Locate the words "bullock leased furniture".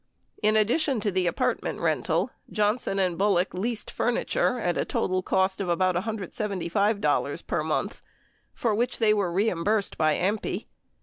3.19-4.57